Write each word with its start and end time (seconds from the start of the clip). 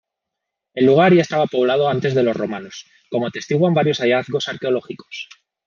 El 0.73 0.87
lugar 0.87 1.13
ya 1.13 1.21
estaba 1.21 1.45
poblado 1.45 1.87
antes 1.87 2.15
de 2.15 2.23
los 2.23 2.35
romanos, 2.35 2.87
como 3.11 3.27
atestiguan 3.27 3.75
varios 3.75 3.99
hallazgos 3.99 4.47
arqueológicos. 4.47 5.29